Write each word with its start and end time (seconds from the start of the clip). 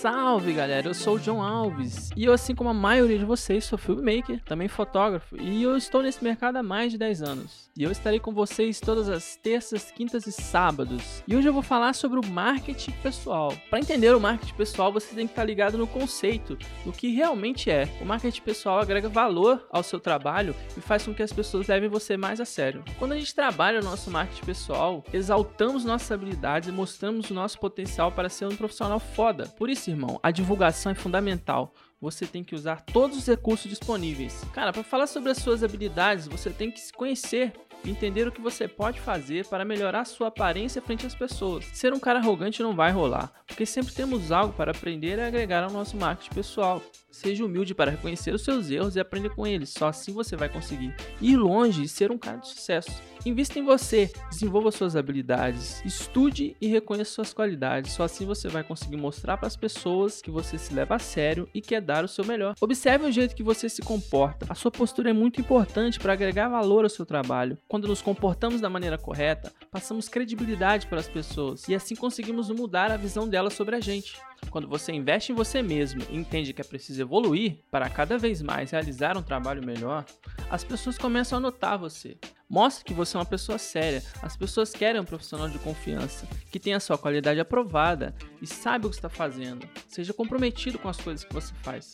Salve 0.00 0.52
galera, 0.52 0.86
eu 0.86 0.94
sou 0.94 1.16
o 1.16 1.18
John 1.18 1.42
Alves 1.42 2.10
e 2.16 2.24
eu, 2.24 2.32
assim 2.32 2.54
como 2.54 2.70
a 2.70 2.74
maioria 2.74 3.18
de 3.18 3.24
vocês, 3.24 3.64
sou 3.64 3.76
filmmaker, 3.76 4.40
também 4.44 4.68
fotógrafo 4.68 5.36
e 5.36 5.60
eu 5.60 5.76
estou 5.76 6.02
nesse 6.02 6.22
mercado 6.22 6.54
há 6.54 6.62
mais 6.62 6.92
de 6.92 6.98
10 6.98 7.22
anos. 7.22 7.68
E 7.76 7.82
eu 7.82 7.90
estarei 7.90 8.20
com 8.20 8.32
vocês 8.32 8.78
todas 8.78 9.08
as 9.08 9.34
terças, 9.36 9.90
quintas 9.90 10.24
e 10.28 10.32
sábados. 10.32 11.24
E 11.26 11.34
hoje 11.34 11.48
eu 11.48 11.52
vou 11.52 11.62
falar 11.62 11.94
sobre 11.94 12.20
o 12.20 12.26
marketing 12.26 12.92
pessoal. 13.02 13.52
Para 13.68 13.80
entender 13.80 14.14
o 14.14 14.20
marketing 14.20 14.54
pessoal, 14.54 14.92
você 14.92 15.14
tem 15.14 15.26
que 15.26 15.32
estar 15.32 15.44
ligado 15.44 15.76
no 15.76 15.86
conceito, 15.86 16.56
do 16.84 16.92
que 16.92 17.08
realmente 17.08 17.68
é. 17.68 17.88
O 18.00 18.04
marketing 18.04 18.42
pessoal 18.42 18.78
agrega 18.78 19.08
valor 19.08 19.66
ao 19.68 19.82
seu 19.82 19.98
trabalho 19.98 20.54
e 20.76 20.80
faz 20.80 21.04
com 21.04 21.14
que 21.14 21.22
as 21.24 21.32
pessoas 21.32 21.66
levem 21.66 21.88
você 21.88 22.16
mais 22.16 22.40
a 22.40 22.44
sério. 22.44 22.84
Quando 23.00 23.12
a 23.12 23.18
gente 23.18 23.34
trabalha 23.34 23.80
o 23.80 23.84
nosso 23.84 24.12
marketing 24.12 24.44
pessoal, 24.44 25.04
exaltamos 25.12 25.84
nossas 25.84 26.12
habilidades 26.12 26.68
e 26.68 26.72
mostramos 26.72 27.30
o 27.30 27.34
nosso 27.34 27.58
potencial 27.58 28.12
para 28.12 28.28
ser 28.28 28.46
um 28.46 28.56
profissional 28.56 29.00
foda. 29.00 29.46
Por 29.56 29.68
isso, 29.68 29.87
irmão, 29.90 30.18
a 30.22 30.30
divulgação 30.30 30.92
é 30.92 30.94
fundamental. 30.94 31.74
Você 32.00 32.26
tem 32.26 32.44
que 32.44 32.54
usar 32.54 32.82
todos 32.82 33.18
os 33.18 33.26
recursos 33.26 33.68
disponíveis. 33.68 34.44
Cara, 34.52 34.72
para 34.72 34.84
falar 34.84 35.06
sobre 35.06 35.30
as 35.30 35.38
suas 35.38 35.64
habilidades, 35.64 36.28
você 36.28 36.50
tem 36.50 36.70
que 36.70 36.80
se 36.80 36.92
conhecer 36.92 37.52
entender 37.84 38.26
o 38.26 38.32
que 38.32 38.40
você 38.40 38.66
pode 38.66 39.00
fazer 39.00 39.46
para 39.46 39.64
melhorar 39.64 40.04
sua 40.04 40.28
aparência 40.28 40.82
frente 40.82 41.06
às 41.06 41.14
pessoas. 41.14 41.64
Ser 41.72 41.92
um 41.92 42.00
cara 42.00 42.18
arrogante 42.18 42.62
não 42.62 42.74
vai 42.74 42.90
rolar, 42.92 43.32
porque 43.46 43.66
sempre 43.66 43.94
temos 43.94 44.32
algo 44.32 44.52
para 44.52 44.72
aprender 44.72 45.18
e 45.18 45.22
agregar 45.22 45.64
ao 45.64 45.70
nosso 45.70 45.96
marketing 45.96 46.34
pessoal. 46.34 46.82
Seja 47.10 47.44
humilde 47.44 47.74
para 47.74 47.90
reconhecer 47.90 48.34
os 48.34 48.44
seus 48.44 48.70
erros 48.70 48.96
e 48.96 49.00
aprender 49.00 49.30
com 49.30 49.46
eles, 49.46 49.70
só 49.70 49.88
assim 49.88 50.12
você 50.12 50.36
vai 50.36 50.48
conseguir 50.48 50.94
ir 51.20 51.36
longe 51.36 51.82
e 51.82 51.88
ser 51.88 52.12
um 52.12 52.18
cara 52.18 52.36
de 52.36 52.48
sucesso. 52.48 52.90
Invista 53.26 53.58
em 53.58 53.64
você, 53.64 54.10
desenvolva 54.30 54.70
suas 54.70 54.94
habilidades, 54.94 55.84
estude 55.84 56.56
e 56.60 56.68
reconheça 56.68 57.10
suas 57.10 57.34
qualidades. 57.34 57.92
Só 57.92 58.04
assim 58.04 58.24
você 58.24 58.48
vai 58.48 58.62
conseguir 58.62 58.96
mostrar 58.96 59.36
para 59.36 59.48
as 59.48 59.56
pessoas 59.56 60.22
que 60.22 60.30
você 60.30 60.56
se 60.56 60.72
leva 60.72 60.94
a 60.94 60.98
sério 60.98 61.48
e 61.52 61.60
quer 61.60 61.80
dar 61.80 62.04
o 62.04 62.08
seu 62.08 62.24
melhor. 62.24 62.54
Observe 62.60 63.06
o 63.06 63.12
jeito 63.12 63.34
que 63.34 63.42
você 63.42 63.68
se 63.68 63.82
comporta. 63.82 64.46
A 64.48 64.54
sua 64.54 64.70
postura 64.70 65.10
é 65.10 65.12
muito 65.12 65.40
importante 65.40 65.98
para 65.98 66.12
agregar 66.12 66.48
valor 66.48 66.84
ao 66.84 66.90
seu 66.90 67.04
trabalho. 67.04 67.58
Quando 67.68 67.86
nos 67.86 68.00
comportamos 68.00 68.62
da 68.62 68.70
maneira 68.70 68.96
correta, 68.96 69.52
passamos 69.70 70.08
credibilidade 70.08 70.86
para 70.86 71.00
as 71.00 71.06
pessoas 71.06 71.68
e 71.68 71.74
assim 71.74 71.94
conseguimos 71.94 72.48
mudar 72.48 72.90
a 72.90 72.96
visão 72.96 73.28
delas 73.28 73.52
sobre 73.52 73.76
a 73.76 73.80
gente. 73.80 74.16
Quando 74.50 74.66
você 74.66 74.90
investe 74.90 75.32
em 75.32 75.34
você 75.34 75.60
mesmo 75.60 76.00
e 76.08 76.16
entende 76.16 76.54
que 76.54 76.62
é 76.62 76.64
preciso 76.64 77.02
evoluir 77.02 77.58
para 77.70 77.90
cada 77.90 78.16
vez 78.16 78.40
mais 78.40 78.70
realizar 78.70 79.18
um 79.18 79.22
trabalho 79.22 79.62
melhor, 79.62 80.06
as 80.50 80.64
pessoas 80.64 80.96
começam 80.96 81.36
a 81.36 81.40
notar 81.42 81.76
você. 81.76 82.16
Mostre 82.48 82.86
que 82.86 82.94
você 82.94 83.18
é 83.18 83.20
uma 83.20 83.26
pessoa 83.26 83.58
séria. 83.58 84.02
As 84.22 84.34
pessoas 84.34 84.72
querem 84.72 84.98
um 84.98 85.04
profissional 85.04 85.50
de 85.50 85.58
confiança, 85.58 86.26
que 86.50 86.58
tenha 86.58 86.80
sua 86.80 86.96
qualidade 86.96 87.38
aprovada 87.38 88.14
e 88.40 88.46
sabe 88.46 88.86
o 88.86 88.88
que 88.88 88.96
está 88.96 89.10
fazendo. 89.10 89.68
Seja 89.86 90.14
comprometido 90.14 90.78
com 90.78 90.88
as 90.88 90.98
coisas 90.98 91.22
que 91.22 91.34
você 91.34 91.52
faz. 91.62 91.92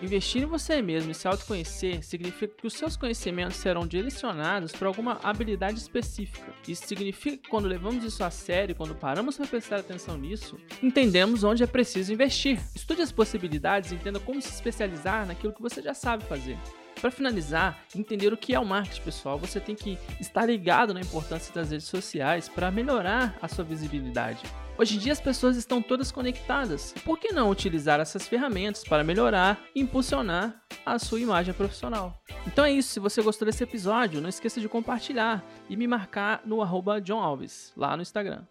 Investir 0.00 0.42
em 0.42 0.46
você 0.46 0.80
mesmo 0.80 1.10
e 1.10 1.14
se 1.14 1.26
autoconhecer 1.26 2.04
significa 2.04 2.54
que 2.54 2.66
os 2.66 2.74
seus 2.74 2.96
conhecimentos 2.96 3.56
serão 3.56 3.86
direcionados 3.86 4.70
para 4.70 4.86
alguma 4.86 5.18
habilidade 5.24 5.78
específica. 5.78 6.54
Isso 6.68 6.86
significa 6.86 7.36
que 7.36 7.48
quando 7.48 7.66
levamos 7.66 8.04
isso 8.04 8.22
a 8.22 8.30
sério, 8.30 8.76
quando 8.76 8.94
paramos 8.94 9.36
para 9.36 9.46
prestar 9.46 9.80
atenção 9.80 10.16
nisso, 10.16 10.56
entendemos 10.80 11.42
onde 11.42 11.64
é 11.64 11.66
preciso 11.66 12.12
investir. 12.12 12.60
Estude 12.76 13.02
as 13.02 13.10
possibilidades 13.10 13.90
e 13.90 13.96
entenda 13.96 14.20
como 14.20 14.40
se 14.40 14.50
especializar 14.50 15.26
naquilo 15.26 15.52
que 15.52 15.62
você 15.62 15.82
já 15.82 15.94
sabe 15.94 16.24
fazer. 16.24 16.56
Para 17.00 17.10
finalizar, 17.10 17.84
entender 17.94 18.32
o 18.32 18.36
que 18.36 18.54
é 18.54 18.58
o 18.58 18.64
marketing 18.64 19.02
pessoal, 19.02 19.38
você 19.38 19.60
tem 19.60 19.74
que 19.74 19.98
estar 20.20 20.46
ligado 20.46 20.92
na 20.92 21.00
importância 21.00 21.54
das 21.54 21.70
redes 21.70 21.86
sociais 21.86 22.48
para 22.48 22.70
melhorar 22.70 23.36
a 23.40 23.46
sua 23.46 23.64
visibilidade. 23.64 24.42
Hoje 24.76 24.96
em 24.96 24.98
dia 24.98 25.12
as 25.12 25.20
pessoas 25.20 25.56
estão 25.56 25.82
todas 25.82 26.12
conectadas. 26.12 26.94
Por 27.04 27.18
que 27.18 27.32
não 27.32 27.50
utilizar 27.50 27.98
essas 27.98 28.28
ferramentas 28.28 28.84
para 28.84 29.02
melhorar 29.02 29.60
e 29.74 29.80
impulsionar 29.80 30.62
a 30.86 30.98
sua 30.98 31.20
imagem 31.20 31.52
profissional? 31.52 32.22
Então 32.46 32.64
é 32.64 32.72
isso. 32.72 32.90
Se 32.90 33.00
você 33.00 33.20
gostou 33.20 33.46
desse 33.46 33.64
episódio, 33.64 34.20
não 34.20 34.28
esqueça 34.28 34.60
de 34.60 34.68
compartilhar 34.68 35.44
e 35.68 35.76
me 35.76 35.88
marcar 35.88 36.42
no 36.44 36.62
arroba 36.62 37.00
John 37.00 37.20
Alves, 37.20 37.72
lá 37.76 37.96
no 37.96 38.02
Instagram. 38.02 38.44